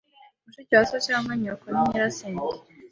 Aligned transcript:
Mushiki 0.45 0.73
wa 0.77 0.85
so 0.89 0.97
cyangwa 1.07 1.31
nyoko 1.41 1.65
ni 1.69 1.81
nyirasenge. 1.87 2.57